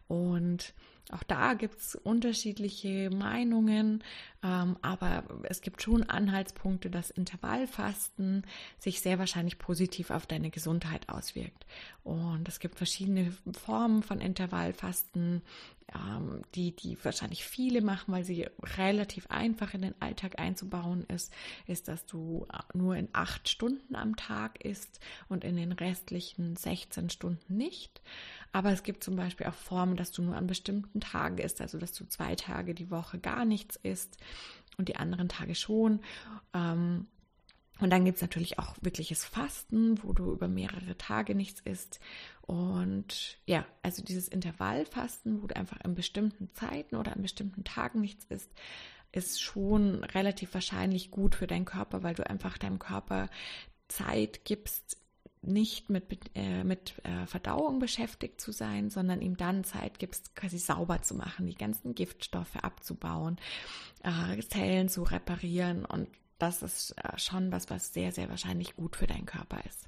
Und 0.07 0.73
auch 1.11 1.23
da 1.23 1.53
gibt 1.53 1.79
es 1.79 1.95
unterschiedliche 1.95 3.09
Meinungen, 3.09 4.03
ähm, 4.41 4.77
aber 4.81 5.23
es 5.43 5.61
gibt 5.61 5.81
schon 5.81 6.03
Anhaltspunkte, 6.03 6.89
dass 6.89 7.11
Intervallfasten 7.11 8.45
sich 8.79 9.01
sehr 9.01 9.19
wahrscheinlich 9.19 9.59
positiv 9.59 10.11
auf 10.11 10.25
deine 10.25 10.49
Gesundheit 10.49 11.09
auswirkt. 11.09 11.65
Und 12.03 12.47
es 12.47 12.59
gibt 12.59 12.77
verschiedene 12.77 13.35
Formen 13.65 14.01
von 14.01 14.21
Intervallfasten, 14.21 15.41
ähm, 15.95 16.41
die, 16.55 16.75
die 16.75 16.97
wahrscheinlich 17.03 17.43
viele 17.43 17.81
machen, 17.81 18.13
weil 18.13 18.23
sie 18.23 18.47
relativ 18.77 19.27
einfach 19.27 19.73
in 19.73 19.81
den 19.81 19.95
Alltag 20.01 20.39
einzubauen 20.39 21.05
ist, 21.07 21.33
ist, 21.67 21.87
dass 21.87 22.05
du 22.05 22.47
nur 22.73 22.95
in 22.95 23.09
acht 23.13 23.49
Stunden 23.49 23.95
am 23.95 24.15
Tag 24.15 24.63
isst 24.63 24.99
und 25.29 25.43
in 25.43 25.55
den 25.55 25.71
restlichen 25.71 26.55
16 26.55 27.09
Stunden 27.09 27.57
nicht. 27.57 28.01
Aber 28.51 28.71
es 28.71 28.83
gibt 28.83 29.03
zum 29.03 29.15
Beispiel 29.15 29.47
auch 29.47 29.53
Formen, 29.53 29.95
dass 29.95 30.11
du 30.11 30.21
nur 30.21 30.35
an 30.35 30.47
bestimmten 30.47 31.01
Tagen 31.01 31.37
isst, 31.37 31.61
also 31.61 31.77
dass 31.77 31.93
du 31.93 32.05
zwei 32.05 32.35
Tage 32.35 32.73
die 32.73 32.91
Woche 32.91 33.19
gar 33.19 33.45
nichts 33.45 33.75
isst 33.77 34.17
und 34.77 34.89
die 34.89 34.95
anderen 34.95 35.29
Tage 35.29 35.55
schon. 35.55 36.01
Ähm, 36.53 37.07
und 37.79 37.89
dann 37.89 38.05
gibt 38.05 38.17
es 38.17 38.21
natürlich 38.21 38.59
auch 38.59 38.75
wirkliches 38.81 39.25
Fasten, 39.25 40.01
wo 40.03 40.13
du 40.13 40.31
über 40.31 40.47
mehrere 40.47 40.97
Tage 40.97 41.33
nichts 41.33 41.59
isst. 41.61 41.99
Und 42.41 43.39
ja, 43.45 43.65
also 43.81 44.03
dieses 44.03 44.27
Intervallfasten, 44.27 45.41
wo 45.41 45.47
du 45.47 45.55
einfach 45.55 45.81
an 45.81 45.95
bestimmten 45.95 46.49
Zeiten 46.53 46.95
oder 46.95 47.13
an 47.15 47.21
bestimmten 47.21 47.63
Tagen 47.63 48.01
nichts 48.01 48.25
isst, 48.29 48.51
ist 49.11 49.41
schon 49.41 50.03
relativ 50.03 50.53
wahrscheinlich 50.53 51.11
gut 51.11 51.35
für 51.35 51.47
deinen 51.47 51.65
Körper, 51.65 52.03
weil 52.03 52.15
du 52.15 52.27
einfach 52.27 52.57
deinem 52.57 52.79
Körper 52.79 53.29
Zeit 53.87 54.45
gibst, 54.45 54.97
nicht 55.41 55.89
mit, 55.89 56.05
äh, 56.35 56.63
mit 56.63 56.93
äh, 57.03 57.25
Verdauung 57.27 57.79
beschäftigt 57.79 58.39
zu 58.39 58.51
sein, 58.51 58.89
sondern 58.89 59.21
ihm 59.21 59.35
dann 59.35 59.63
Zeit 59.63 59.99
gibst, 59.99 60.35
quasi 60.35 60.57
sauber 60.57 61.01
zu 61.01 61.15
machen, 61.15 61.47
die 61.47 61.55
ganzen 61.55 61.95
Giftstoffe 61.95 62.55
abzubauen, 62.55 63.37
äh, 64.03 64.41
Zellen 64.43 64.89
zu 64.89 65.03
reparieren. 65.03 65.85
Und 65.85 66.07
das 66.43 66.61
ist 66.61 66.91
äh, 66.97 67.17
schon 67.17 67.51
was, 67.51 67.69
was 67.69 67.93
sehr, 67.93 68.11
sehr 68.11 68.29
wahrscheinlich 68.29 68.75
gut 68.75 68.95
für 68.95 69.07
deinen 69.07 69.25
Körper 69.25 69.63
ist. 69.65 69.87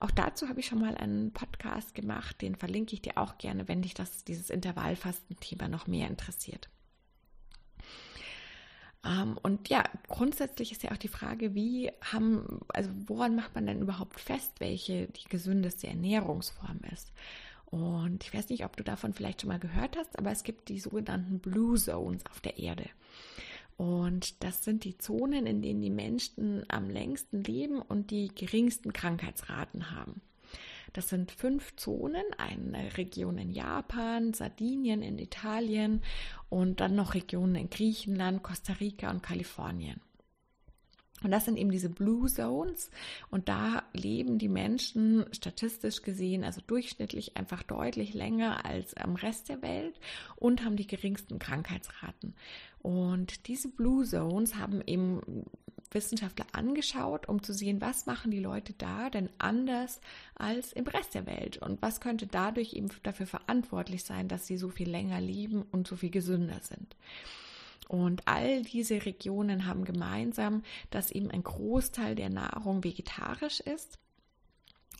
Auch 0.00 0.12
dazu 0.12 0.48
habe 0.48 0.60
ich 0.60 0.66
schon 0.66 0.78
mal 0.78 0.94
einen 0.94 1.32
Podcast 1.32 1.94
gemacht, 1.94 2.40
den 2.40 2.54
verlinke 2.54 2.94
ich 2.94 3.02
dir 3.02 3.18
auch 3.18 3.36
gerne, 3.38 3.66
wenn 3.66 3.82
dich 3.82 3.94
das, 3.94 4.22
dieses 4.24 4.50
Intervallfasten-Thema 4.50 5.68
noch 5.68 5.88
mehr 5.88 6.06
interessiert. 6.06 6.68
Ähm, 9.04 9.36
und 9.42 9.68
ja, 9.68 9.82
grundsätzlich 10.06 10.70
ist 10.70 10.84
ja 10.84 10.92
auch 10.92 10.98
die 10.98 11.08
Frage, 11.08 11.54
wie 11.54 11.90
haben, 12.12 12.60
also 12.68 12.90
woran 13.06 13.34
macht 13.34 13.56
man 13.56 13.66
denn 13.66 13.80
überhaupt 13.80 14.20
fest, 14.20 14.52
welche 14.60 15.08
die 15.08 15.28
gesündeste 15.28 15.88
Ernährungsform 15.88 16.80
ist? 16.92 17.12
Und 17.66 18.24
ich 18.24 18.32
weiß 18.32 18.48
nicht, 18.48 18.64
ob 18.64 18.76
du 18.76 18.84
davon 18.84 19.12
vielleicht 19.12 19.42
schon 19.42 19.48
mal 19.48 19.58
gehört 19.58 19.96
hast, 19.96 20.16
aber 20.18 20.30
es 20.30 20.44
gibt 20.44 20.68
die 20.68 20.78
sogenannten 20.80 21.40
Blue 21.40 21.76
Zones 21.76 22.24
auf 22.30 22.40
der 22.40 22.58
Erde. 22.58 22.88
Und 23.78 24.42
das 24.42 24.64
sind 24.64 24.82
die 24.82 24.98
Zonen, 24.98 25.46
in 25.46 25.62
denen 25.62 25.80
die 25.80 25.88
Menschen 25.88 26.64
am 26.66 26.90
längsten 26.90 27.44
leben 27.44 27.80
und 27.80 28.10
die 28.10 28.28
geringsten 28.34 28.92
Krankheitsraten 28.92 29.92
haben. 29.92 30.20
Das 30.94 31.08
sind 31.08 31.30
fünf 31.30 31.76
Zonen, 31.76 32.24
eine 32.38 32.96
Region 32.96 33.38
in 33.38 33.52
Japan, 33.52 34.34
Sardinien 34.34 35.00
in 35.00 35.18
Italien 35.18 36.02
und 36.48 36.80
dann 36.80 36.96
noch 36.96 37.14
Regionen 37.14 37.54
in 37.54 37.70
Griechenland, 37.70 38.42
Costa 38.42 38.72
Rica 38.74 39.10
und 39.10 39.22
Kalifornien. 39.22 40.00
Und 41.22 41.30
das 41.30 41.44
sind 41.44 41.58
eben 41.58 41.70
diese 41.70 41.88
Blue 41.88 42.28
Zones. 42.28 42.90
Und 43.30 43.48
da 43.48 43.82
leben 43.92 44.38
die 44.38 44.48
Menschen 44.48 45.26
statistisch 45.32 46.02
gesehen, 46.02 46.44
also 46.44 46.60
durchschnittlich 46.66 47.36
einfach 47.36 47.62
deutlich 47.62 48.14
länger 48.14 48.64
als 48.64 48.94
am 48.94 49.16
Rest 49.16 49.48
der 49.48 49.62
Welt 49.62 49.98
und 50.36 50.64
haben 50.64 50.76
die 50.76 50.86
geringsten 50.86 51.38
Krankheitsraten. 51.38 52.34
Und 52.80 53.48
diese 53.48 53.68
Blue 53.68 54.04
Zones 54.04 54.54
haben 54.54 54.80
eben 54.86 55.44
Wissenschaftler 55.90 56.46
angeschaut, 56.52 57.28
um 57.28 57.42
zu 57.42 57.52
sehen, 57.52 57.80
was 57.80 58.06
machen 58.06 58.30
die 58.30 58.40
Leute 58.40 58.74
da 58.74 59.10
denn 59.10 59.30
anders 59.38 60.00
als 60.34 60.72
im 60.72 60.86
Rest 60.86 61.14
der 61.14 61.26
Welt 61.26 61.58
und 61.58 61.80
was 61.82 62.00
könnte 62.00 62.26
dadurch 62.26 62.74
eben 62.74 62.88
dafür 63.02 63.26
verantwortlich 63.26 64.04
sein, 64.04 64.28
dass 64.28 64.46
sie 64.46 64.58
so 64.58 64.68
viel 64.68 64.88
länger 64.88 65.20
leben 65.20 65.62
und 65.62 65.88
so 65.88 65.96
viel 65.96 66.10
gesünder 66.10 66.60
sind. 66.60 66.96
Und 67.88 68.22
all 68.26 68.62
diese 68.62 69.04
Regionen 69.06 69.66
haben 69.66 69.84
gemeinsam, 69.84 70.62
dass 70.90 71.10
eben 71.10 71.30
ein 71.30 71.42
Großteil 71.42 72.14
der 72.14 72.30
Nahrung 72.30 72.84
vegetarisch 72.84 73.60
ist 73.60 73.98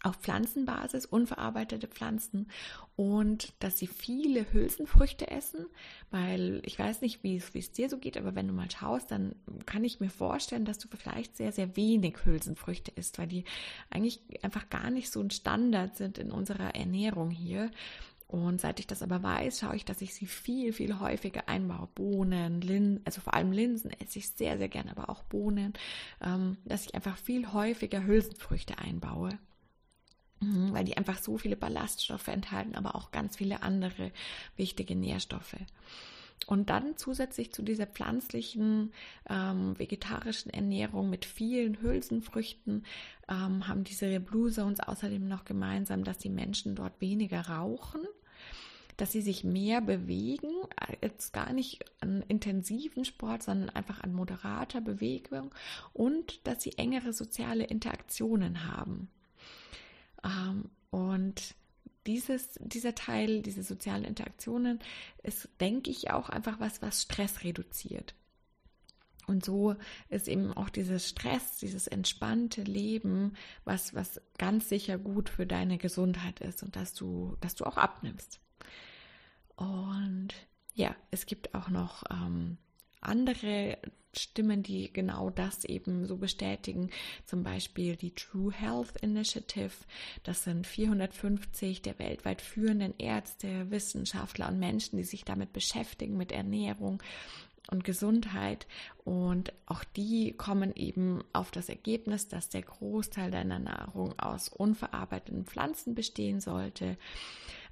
auf 0.03 0.17
Pflanzenbasis, 0.17 1.07
unverarbeitete 1.07 1.89
Pflanzen 1.89 2.49
und 2.95 3.53
dass 3.59 3.79
sie 3.79 3.89
viele 3.89 4.53
Hülsenfrüchte 4.53 5.29
essen, 5.31 5.67
weil 6.11 6.63
ich 6.65 6.79
weiß 6.79 7.01
nicht, 7.01 7.25
wie 7.25 7.37
es, 7.37 7.73
dir 7.73 7.89
so 7.89 7.99
geht, 7.99 8.17
aber 8.17 8.35
wenn 8.35 8.47
du 8.47 8.55
mal 8.55 8.71
schaust, 8.71 9.11
dann 9.11 9.35
kann 9.67 9.83
ich 9.83 9.99
mir 9.99 10.11
vorstellen, 10.11 10.65
dass 10.65 10.79
du 10.79 10.89
vielleicht 10.89 11.37
sehr, 11.37 11.53
sehr 11.53 11.77
wenig 11.77 12.25
Hülsenfrüchte 12.25 12.93
isst, 12.93 13.19
weil 13.19 13.27
die 13.27 13.45
eigentlich 13.91 14.21
einfach 14.43 14.71
gar 14.71 14.91
nicht 14.91 15.11
so 15.11 15.21
ein 15.21 15.31
Standard 15.31 15.97
sind 15.97 16.19
in 16.19 16.31
unserer 16.31 16.75
Ernährung 16.77 17.31
hier. 17.31 17.71
Und 18.29 18.61
seit 18.61 18.79
ich 18.79 18.87
das 18.87 19.03
aber 19.03 19.23
weiß, 19.23 19.61
schaue 19.61 19.75
ich, 19.75 19.87
dass 19.87 20.03
ich 20.03 20.15
sie 20.15 20.27
viel, 20.27 20.75
viel 20.75 21.01
häufiger 21.01 21.49
einbaue. 21.49 21.89
Bohnen, 21.95 22.61
Linsen, 22.61 23.01
also 23.07 23.23
vor 23.23 23.33
allem 23.33 23.53
Linsen 23.53 23.91
esse 23.91 24.19
ich 24.19 24.29
sehr, 24.29 24.59
sehr 24.59 24.69
gerne, 24.69 24.91
aber 24.91 25.09
auch 25.09 25.23
Bohnen, 25.25 25.73
ähm, 26.21 26.59
dass 26.67 26.85
ich 26.85 26.95
einfach 26.95 27.17
viel 27.17 27.53
häufiger 27.55 28.05
Hülsenfrüchte 28.05 28.77
einbaue. 28.79 29.31
Mhm, 30.41 30.75
weil 30.75 30.85
die 30.85 30.97
einfach 30.97 31.19
so 31.19 31.39
viele 31.39 31.57
Ballaststoffe 31.57 32.29
enthalten, 32.29 32.77
aber 32.77 32.95
auch 32.95 33.11
ganz 33.11 33.37
viele 33.37 33.63
andere 33.63 34.13
wichtige 34.57 34.95
Nährstoffe. 34.95 35.57
Und 36.47 36.71
dann 36.71 36.97
zusätzlich 36.97 37.53
zu 37.53 37.63
dieser 37.63 37.87
pflanzlichen, 37.87 38.93
ähm, 39.29 39.79
vegetarischen 39.79 40.53
Ernährung 40.53 41.11
mit 41.11 41.25
vielen 41.25 41.81
Hülsenfrüchten 41.81 42.85
ähm, 43.29 43.67
haben 43.67 43.85
diese 43.85 44.21
Blue 44.21 44.51
Zones 44.51 44.81
außerdem 44.81 45.27
noch 45.27 45.45
gemeinsam, 45.45 46.05
dass 46.05 46.19
die 46.19 46.31
Menschen 46.31 46.77
dort 46.77 47.01
weniger 47.01 47.49
rauchen, 47.49 48.03
dass 48.99 49.13
sie 49.13 49.23
sich 49.23 49.45
mehr 49.45 49.81
bewegen, 49.81 50.51
jetzt 51.01 51.33
gar 51.33 51.53
nicht 51.53 51.85
an 52.01 52.23
intensiven 52.27 53.05
Sport, 53.05 53.45
sondern 53.45 53.71
einfach 53.71 54.01
an 54.01 54.13
moderater 54.13 54.81
Bewegung 54.81 55.55
und 55.93 56.47
dass 56.47 56.63
sie 56.63 56.77
engere 56.77 57.13
soziale 57.13 57.65
Interaktionen 57.65 58.67
haben. 58.67 59.09
Ähm, 60.25 60.71
und 60.91 61.55
dieses, 62.07 62.59
dieser 62.61 62.95
Teil, 62.95 63.43
diese 63.43 63.63
sozialen 63.63 64.05
Interaktionen, 64.05 64.81
ist, 65.23 65.49
denke 65.61 65.91
ich, 65.91 66.11
auch 66.11 66.29
einfach 66.29 66.59
was, 66.59 66.83
was 66.83 67.03
Stress 67.03 67.45
reduziert. 67.45 68.15
Und 69.29 69.45
so 69.45 69.77
ist 70.09 70.27
eben 70.27 70.53
auch 70.55 70.71
dieses 70.71 71.09
Stress, 71.09 71.59
dieses 71.59 71.87
entspannte 71.87 72.63
Leben, 72.63 73.35
was, 73.65 73.95
was 73.95 74.21
ganz 74.39 74.69
sicher 74.69 74.99
gut 74.99 75.29
für 75.29 75.47
deine 75.47 75.79
Gesundheit 75.79 76.41
ist 76.41 76.65
und 76.65 76.75
dass 76.75 76.95
du, 76.95 77.37
dass 77.41 77.55
du 77.55 77.65
auch 77.65 77.77
abnimmst. 77.77 78.41
Und 79.59 80.29
ja, 80.75 80.95
es 81.11 81.27
gibt 81.27 81.55
auch 81.55 81.69
noch 81.69 82.05
ähm, 82.11 82.59
andere 83.01 83.77
Stimmen, 84.17 84.63
die 84.63 84.93
genau 84.93 85.31
das 85.31 85.65
eben 85.65 86.07
so 86.07 86.17
bestätigen. 86.17 86.91
Zum 87.25 87.43
Beispiel 87.43 87.97
die 87.97 88.15
True 88.15 88.53
Health 88.53 88.97
Initiative. 89.03 89.73
Das 90.23 90.45
sind 90.45 90.67
450 90.67 91.83
der 91.83 91.99
weltweit 91.99 92.41
führenden 92.41 92.95
Ärzte, 92.99 93.71
Wissenschaftler 93.71 94.49
und 94.49 94.61
Menschen, 94.61 94.97
die 94.97 95.05
sich 95.05 95.25
damit 95.25 95.53
beschäftigen, 95.53 96.17
mit 96.17 96.31
Ernährung 96.31 97.03
und 97.69 97.83
Gesundheit. 97.83 98.69
Und 99.05 99.53
auch 99.67 99.83
die 99.83 100.33
kommen 100.35 100.73
eben 100.77 101.25
auf 101.33 101.51
das 101.51 101.69
Ergebnis, 101.69 102.29
dass 102.29 102.49
der 102.49 102.63
Großteil 102.63 103.33
deiner 103.33 103.59
Nahrung 103.59 104.17
aus 104.21 104.49
unverarbeiteten 104.49 105.45
Pflanzen 105.45 105.97
bestehen 105.97 106.41
sollte 106.41 106.97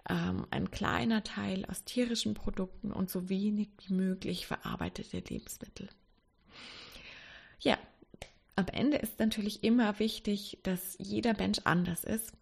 ähm, 0.08 0.46
ein 0.50 0.70
kleiner 0.70 1.24
Teil 1.24 1.64
aus 1.66 1.84
tierischen 1.84 2.34
Produkten 2.34 2.92
und 2.92 3.10
so 3.10 3.28
wenig 3.28 3.68
wie 3.86 3.94
möglich 3.94 4.46
verarbeitete 4.46 5.18
Lebensmittel. 5.18 5.88
Ja, 7.60 7.78
am 8.54 8.66
Ende 8.68 8.96
ist 8.98 9.18
natürlich 9.18 9.64
immer 9.64 9.98
wichtig, 9.98 10.58
dass 10.62 10.96
jeder 10.98 11.36
Mensch 11.36 11.58
anders 11.64 12.04
ist 12.04 12.32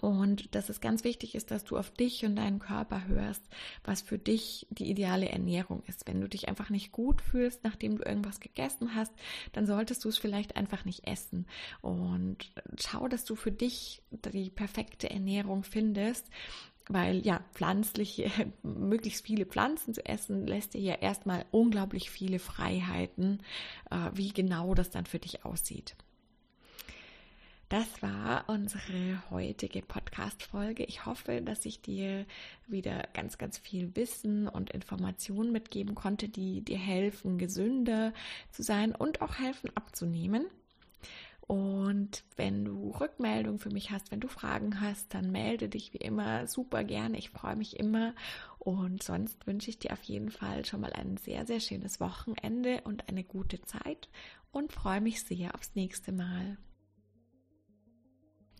und 0.00 0.54
dass 0.54 0.68
es 0.68 0.80
ganz 0.80 1.02
wichtig 1.02 1.34
ist, 1.34 1.50
dass 1.50 1.64
du 1.64 1.78
auf 1.78 1.90
dich 1.90 2.24
und 2.24 2.36
deinen 2.36 2.58
Körper 2.58 3.06
hörst, 3.06 3.42
was 3.84 4.02
für 4.02 4.18
dich 4.18 4.66
die 4.70 4.90
ideale 4.90 5.28
Ernährung 5.28 5.82
ist. 5.86 6.06
Wenn 6.06 6.20
du 6.20 6.28
dich 6.28 6.48
einfach 6.48 6.68
nicht 6.68 6.92
gut 6.92 7.22
fühlst, 7.22 7.64
nachdem 7.64 7.96
du 7.96 8.04
irgendwas 8.04 8.40
gegessen 8.40 8.94
hast, 8.94 9.12
dann 9.52 9.66
solltest 9.66 10.04
du 10.04 10.10
es 10.10 10.18
vielleicht 10.18 10.56
einfach 10.56 10.84
nicht 10.84 11.06
essen. 11.06 11.46
Und 11.80 12.52
schau, 12.78 13.08
dass 13.08 13.24
du 13.24 13.34
für 13.34 13.52
dich 13.52 14.02
die 14.10 14.50
perfekte 14.50 15.08
Ernährung 15.10 15.64
findest 15.64 16.28
weil 16.88 17.24
ja, 17.26 17.40
pflanzliche, 17.52 18.30
möglichst 18.62 19.24
viele 19.24 19.46
Pflanzen 19.46 19.94
zu 19.94 20.04
essen, 20.04 20.46
lässt 20.46 20.74
dir 20.74 20.80
ja 20.80 20.94
erstmal 20.94 21.44
unglaublich 21.50 22.10
viele 22.10 22.38
Freiheiten, 22.38 23.42
äh, 23.90 24.10
wie 24.12 24.32
genau 24.32 24.74
das 24.74 24.90
dann 24.90 25.06
für 25.06 25.18
dich 25.18 25.44
aussieht. 25.44 25.96
Das 27.70 28.02
war 28.02 28.44
unsere 28.48 29.22
heutige 29.30 29.82
Podcast-Folge. 29.82 30.84
Ich 30.84 31.06
hoffe, 31.06 31.40
dass 31.40 31.64
ich 31.64 31.80
dir 31.80 32.26
wieder 32.68 33.08
ganz, 33.14 33.38
ganz 33.38 33.58
viel 33.58 33.96
Wissen 33.96 34.46
und 34.48 34.70
Informationen 34.70 35.50
mitgeben 35.50 35.94
konnte, 35.94 36.28
die 36.28 36.60
dir 36.60 36.78
helfen, 36.78 37.38
gesünder 37.38 38.12
zu 38.50 38.62
sein 38.62 38.94
und 38.94 39.22
auch 39.22 39.38
helfen 39.38 39.70
abzunehmen. 39.74 40.46
Und 41.46 42.24
wenn 42.36 42.64
du 42.64 42.90
Rückmeldungen 42.90 43.58
für 43.58 43.70
mich 43.70 43.90
hast, 43.90 44.10
wenn 44.10 44.20
du 44.20 44.28
Fragen 44.28 44.80
hast, 44.80 45.12
dann 45.12 45.30
melde 45.30 45.68
dich 45.68 45.92
wie 45.92 45.98
immer 45.98 46.46
super 46.46 46.84
gerne. 46.84 47.18
Ich 47.18 47.30
freue 47.30 47.56
mich 47.56 47.78
immer. 47.78 48.14
Und 48.58 49.02
sonst 49.02 49.46
wünsche 49.46 49.68
ich 49.68 49.78
dir 49.78 49.92
auf 49.92 50.02
jeden 50.04 50.30
Fall 50.30 50.64
schon 50.64 50.80
mal 50.80 50.94
ein 50.94 51.18
sehr, 51.18 51.44
sehr 51.46 51.60
schönes 51.60 52.00
Wochenende 52.00 52.80
und 52.84 53.08
eine 53.08 53.24
gute 53.24 53.60
Zeit 53.60 54.08
und 54.52 54.72
freue 54.72 55.02
mich 55.02 55.22
sehr 55.22 55.54
aufs 55.54 55.74
nächste 55.74 56.12
Mal. 56.12 56.56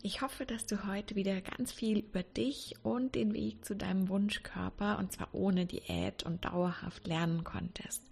Ich 0.03 0.21
hoffe, 0.21 0.45
dass 0.45 0.67
du 0.67 0.85
heute 0.85 1.15
wieder 1.15 1.41
ganz 1.41 1.71
viel 1.71 1.97
über 1.97 2.21
dich 2.21 2.75
und 2.83 3.15
den 3.15 3.33
Weg 3.33 3.65
zu 3.65 3.75
deinem 3.75 4.09
Wunschkörper 4.09 4.99
und 4.99 5.11
zwar 5.11 5.33
ohne 5.33 5.65
Diät 5.65 6.21
und 6.21 6.45
dauerhaft 6.45 7.07
lernen 7.07 7.43
konntest 7.43 8.03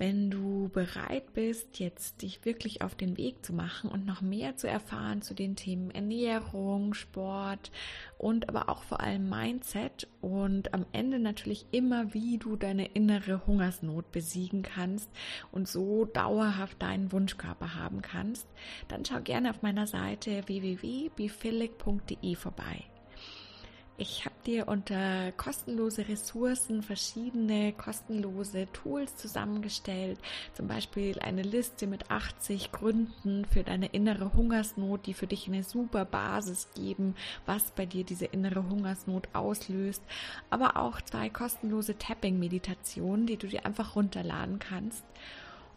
wenn 0.00 0.30
du 0.30 0.70
bereit 0.70 1.34
bist, 1.34 1.78
jetzt 1.78 2.22
dich 2.22 2.46
wirklich 2.46 2.80
auf 2.80 2.94
den 2.94 3.18
Weg 3.18 3.44
zu 3.44 3.52
machen 3.52 3.90
und 3.90 4.06
noch 4.06 4.22
mehr 4.22 4.56
zu 4.56 4.66
erfahren 4.66 5.20
zu 5.20 5.34
den 5.34 5.56
Themen 5.56 5.90
Ernährung, 5.90 6.94
Sport 6.94 7.70
und 8.16 8.48
aber 8.48 8.70
auch 8.70 8.82
vor 8.82 9.00
allem 9.00 9.28
Mindset 9.28 10.08
und 10.22 10.72
am 10.72 10.86
Ende 10.92 11.18
natürlich 11.18 11.66
immer, 11.70 12.14
wie 12.14 12.38
du 12.38 12.56
deine 12.56 12.86
innere 12.86 13.46
Hungersnot 13.46 14.10
besiegen 14.10 14.62
kannst 14.62 15.10
und 15.52 15.68
so 15.68 16.06
dauerhaft 16.06 16.80
deinen 16.80 17.12
Wunschkörper 17.12 17.74
haben 17.74 18.00
kannst, 18.00 18.48
dann 18.88 19.04
schau 19.04 19.20
gerne 19.20 19.50
auf 19.50 19.60
meiner 19.60 19.86
Seite 19.86 20.44
www.bifilic.de 20.46 22.34
vorbei. 22.36 22.84
Ich 24.02 24.24
habe 24.24 24.34
dir 24.46 24.66
unter 24.66 25.30
kostenlose 25.32 26.08
Ressourcen 26.08 26.82
verschiedene 26.82 27.74
kostenlose 27.74 28.66
Tools 28.72 29.14
zusammengestellt. 29.16 30.18
Zum 30.54 30.68
Beispiel 30.68 31.18
eine 31.18 31.42
Liste 31.42 31.86
mit 31.86 32.10
80 32.10 32.72
Gründen 32.72 33.44
für 33.44 33.62
deine 33.62 33.88
innere 33.88 34.32
Hungersnot, 34.32 35.04
die 35.04 35.12
für 35.12 35.26
dich 35.26 35.48
eine 35.48 35.64
super 35.64 36.06
Basis 36.06 36.68
geben, 36.74 37.14
was 37.44 37.72
bei 37.72 37.84
dir 37.84 38.04
diese 38.04 38.24
innere 38.24 38.66
Hungersnot 38.70 39.28
auslöst. 39.34 40.02
Aber 40.48 40.78
auch 40.78 41.02
zwei 41.02 41.28
kostenlose 41.28 41.98
Tapping-Meditationen, 41.98 43.26
die 43.26 43.36
du 43.36 43.48
dir 43.48 43.66
einfach 43.66 43.96
runterladen 43.96 44.60
kannst. 44.60 45.04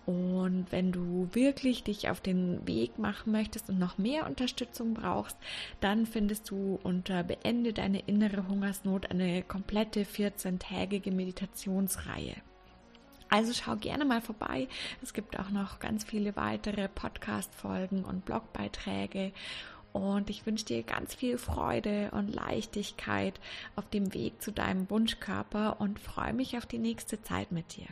Und 0.06 0.66
wenn 0.70 0.92
du 0.92 1.30
wirklich 1.32 1.84
dich 1.84 2.10
auf 2.10 2.20
den 2.20 2.68
Weg 2.68 3.00
machen 3.00 3.32
möchtest 3.32 3.70
und 3.70 3.80
noch 3.80 3.98
mehr 3.98 4.26
Unterstützung 4.26 4.94
brauchst, 4.94 5.38
dann 5.80 6.06
findest 6.06 6.50
du 6.50 6.80
unter 6.84 7.24
Beende 7.24 7.72
deine 7.72 8.00
innere 8.00 8.48
Hungersnot 8.48 9.10
eine 9.12 9.44
komplette 9.44 10.04
14-tägige 10.04 11.12
Meditationsreihe. 11.12 12.36
Also 13.30 13.54
schau 13.54 13.78
gerne 13.78 14.06
mal 14.06 14.22
vorbei. 14.22 14.68
Es 15.02 15.14
gibt 15.14 15.40
auch 15.40 15.50
noch 15.50 15.80
ganz 15.80 16.04
viele 16.04 16.36
weitere 16.36 16.88
Podcast-Folgen 16.88 18.04
und 18.04 18.26
Blogbeiträge. 18.26 19.32
Und 19.94 20.30
ich 20.30 20.46
wünsche 20.46 20.66
dir 20.66 20.84
ganz 20.84 21.16
viel 21.16 21.38
Freude 21.38 22.12
und 22.12 22.34
Leichtigkeit 22.34 23.40
auf 23.76 23.90
dem 23.90 24.14
Weg 24.14 24.42
zu 24.42 24.52
deinem 24.52 24.90
Wunschkörper 24.90 25.80
und 25.80 26.00
freue 26.00 26.34
mich 26.34 26.58
auf 26.58 26.66
die 26.66 26.80
nächste 26.80 27.22
Zeit 27.22 27.52
mit 27.52 27.78
dir. 27.78 27.88